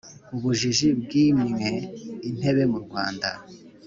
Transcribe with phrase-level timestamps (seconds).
[0.35, 1.67] ubujiji bwimwe
[2.29, 3.29] intebe mu rwanda